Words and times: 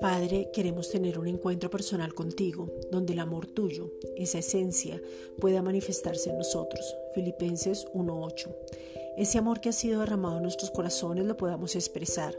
Padre, 0.00 0.50
queremos 0.52 0.90
tener 0.90 1.18
un 1.18 1.26
encuentro 1.28 1.70
personal 1.70 2.12
contigo, 2.14 2.70
donde 2.90 3.14
el 3.14 3.20
amor 3.20 3.46
tuyo, 3.46 3.90
esa 4.16 4.38
esencia, 4.38 5.00
pueda 5.40 5.62
manifestarse 5.62 6.30
en 6.30 6.38
nosotros. 6.38 6.96
Filipenses 7.14 7.86
1.8. 7.94 8.54
Ese 9.16 9.38
amor 9.38 9.60
que 9.60 9.68
ha 9.68 9.72
sido 9.72 10.00
derramado 10.00 10.38
en 10.38 10.42
nuestros 10.42 10.72
corazones 10.72 11.24
lo 11.24 11.36
podamos 11.36 11.76
expresar. 11.76 12.36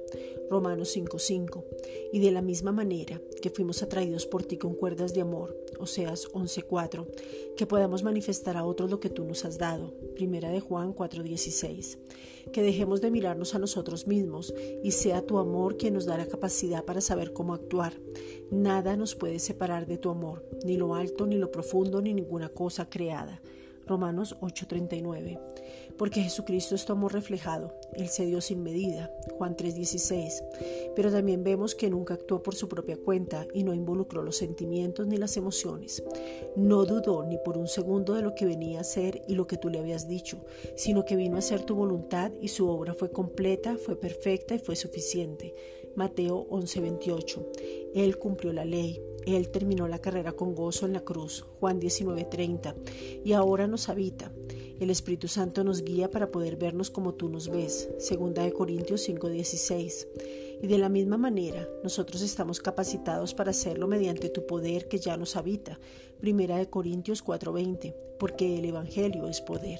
Romanos 0.49 0.95
5.5. 0.95 1.63
Y 2.11 2.19
de 2.19 2.31
la 2.31 2.41
misma 2.41 2.73
manera 2.73 3.21
que 3.41 3.49
fuimos 3.49 3.81
atraídos 3.81 4.25
por 4.25 4.43
ti 4.43 4.57
con 4.57 4.73
cuerdas 4.73 5.13
de 5.13 5.21
amor, 5.21 5.55
Oseas 5.79 6.27
11.4, 6.33 7.07
que 7.55 7.65
podamos 7.65 8.03
manifestar 8.03 8.57
a 8.57 8.65
otros 8.65 8.89
lo 8.89 8.99
que 8.99 9.09
tú 9.09 9.23
nos 9.23 9.45
has 9.45 9.57
dado, 9.57 9.93
Primera 10.15 10.49
de 10.49 10.59
Juan 10.59 10.93
4.16, 10.93 11.97
que 12.51 12.61
dejemos 12.61 12.99
de 12.99 13.11
mirarnos 13.11 13.55
a 13.55 13.59
nosotros 13.59 14.05
mismos 14.05 14.53
y 14.83 14.91
sea 14.91 15.25
tu 15.25 15.37
amor 15.37 15.77
quien 15.77 15.93
nos 15.93 16.05
da 16.05 16.17
la 16.17 16.27
capacidad 16.27 16.83
para 16.83 17.01
saber 17.01 17.31
cómo 17.31 17.53
actuar. 17.53 17.93
Nada 18.51 18.97
nos 18.97 19.15
puede 19.15 19.39
separar 19.39 19.87
de 19.87 19.97
tu 19.97 20.09
amor, 20.09 20.45
ni 20.65 20.75
lo 20.75 20.95
alto, 20.95 21.25
ni 21.25 21.37
lo 21.37 21.51
profundo, 21.51 22.01
ni 22.01 22.13
ninguna 22.13 22.49
cosa 22.49 22.89
creada. 22.89 23.41
Romanos 23.87 24.35
8:39. 24.41 25.39
Porque 25.97 26.21
Jesucristo 26.21 26.75
es 26.75 26.83
tu 26.85 26.91
amor 26.91 27.13
reflejado, 27.13 27.73
Él 27.93 28.09
se 28.09 28.25
dio 28.25 28.41
sin 28.41 28.63
medida, 28.63 29.11
Juan 29.37 29.55
3:16. 29.55 30.43
Pero 30.95 31.11
también 31.11 31.43
vemos 31.43 31.73
que 31.73 31.89
nunca 31.89 32.15
actuó 32.15 32.43
por 32.43 32.55
su 32.55 32.67
propia 32.67 32.97
cuenta 32.97 33.45
y 33.53 33.63
no 33.63 33.73
involucró 33.73 34.21
los 34.21 34.35
sentimientos 34.35 35.07
ni 35.07 35.17
las 35.17 35.37
emociones. 35.37 36.03
No 36.55 36.85
dudó 36.85 37.23
ni 37.23 37.37
por 37.37 37.57
un 37.57 37.67
segundo 37.67 38.13
de 38.13 38.21
lo 38.21 38.35
que 38.35 38.45
venía 38.45 38.81
a 38.81 38.83
ser 38.83 39.21
y 39.27 39.35
lo 39.35 39.47
que 39.47 39.57
tú 39.57 39.69
le 39.69 39.79
habías 39.79 40.07
dicho, 40.07 40.43
sino 40.75 41.05
que 41.05 41.15
vino 41.15 41.37
a 41.37 41.41
ser 41.41 41.63
tu 41.63 41.75
voluntad 41.75 42.31
y 42.41 42.49
su 42.49 42.67
obra 42.67 42.93
fue 42.93 43.11
completa, 43.11 43.77
fue 43.77 43.95
perfecta 43.95 44.55
y 44.55 44.59
fue 44.59 44.75
suficiente. 44.75 45.53
Mateo 45.95 46.45
11:28. 46.49 47.45
Él 47.93 48.17
cumplió 48.17 48.51
la 48.51 48.65
ley, 48.65 49.01
él 49.25 49.49
terminó 49.49 49.87
la 49.87 49.99
carrera 49.99 50.33
con 50.33 50.55
gozo 50.55 50.85
en 50.85 50.93
la 50.93 51.01
cruz, 51.01 51.45
Juan 51.59 51.79
19:30, 51.79 52.75
y 53.23 53.33
ahora 53.33 53.67
nos 53.67 53.89
habita. 53.89 54.31
El 54.79 54.89
Espíritu 54.89 55.27
Santo 55.27 55.63
nos 55.63 55.83
guía 55.83 56.11
para 56.11 56.31
poder 56.31 56.57
vernos 56.57 56.89
como 56.89 57.13
tú 57.13 57.29
nos 57.29 57.49
ves, 57.49 57.89
segunda 57.97 58.43
de 58.43 58.51
Corintios 58.51 59.01
5:16. 59.01 60.07
Y 60.61 60.67
de 60.67 60.77
la 60.77 60.89
misma 60.89 61.17
manera, 61.17 61.67
nosotros 61.83 62.21
estamos 62.21 62.59
capacitados 62.59 63.33
para 63.33 63.51
hacerlo 63.51 63.87
mediante 63.87 64.29
tu 64.29 64.45
poder 64.45 64.87
que 64.87 64.99
ya 64.99 65.17
nos 65.17 65.35
habita, 65.35 65.79
primera 66.19 66.57
de 66.57 66.69
Corintios 66.69 67.21
4:20, 67.23 67.95
porque 68.19 68.57
el 68.59 68.65
evangelio 68.65 69.27
es 69.27 69.41
poder. 69.41 69.79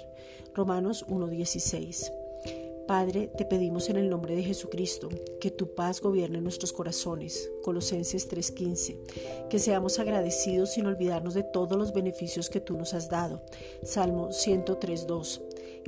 Romanos 0.53 1.05
1:16. 1.07 2.11
Padre, 2.87 3.31
te 3.35 3.45
pedimos 3.45 3.89
en 3.89 3.97
el 3.97 4.09
nombre 4.09 4.35
de 4.35 4.43
Jesucristo 4.43 5.09
que 5.39 5.49
tu 5.49 5.73
paz 5.73 6.01
gobierne 6.01 6.39
nuestros 6.39 6.71
corazones. 6.71 7.51
Colosenses 7.63 8.27
3:15. 8.27 8.97
Que 9.49 9.57
seamos 9.57 9.97
agradecidos 9.97 10.73
sin 10.73 10.85
olvidarnos 10.85 11.33
de 11.33 11.43
todos 11.43 11.77
los 11.77 11.93
beneficios 11.93 12.49
que 12.49 12.61
tú 12.61 12.77
nos 12.77 12.93
has 12.93 13.09
dado. 13.09 13.41
Salmo 13.83 14.31
103:2. 14.31 15.41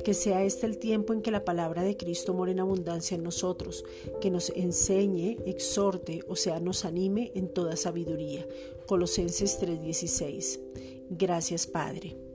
Que 0.04 0.12
sea 0.12 0.42
este 0.42 0.66
el 0.66 0.78
tiempo 0.78 1.12
en 1.12 1.22
que 1.22 1.30
la 1.30 1.44
palabra 1.44 1.82
de 1.82 1.96
Cristo 1.96 2.34
more 2.34 2.52
en 2.52 2.60
abundancia 2.60 3.14
en 3.14 3.22
nosotros, 3.22 3.84
que 4.20 4.30
nos 4.30 4.50
enseñe, 4.50 5.38
exhorte, 5.46 6.22
o 6.28 6.34
sea, 6.34 6.58
nos 6.58 6.84
anime 6.84 7.30
en 7.34 7.48
toda 7.48 7.76
sabiduría. 7.76 8.46
Colosenses 8.86 9.58
3:16. 9.60 10.60
Gracias, 11.10 11.66
Padre. 11.66 12.27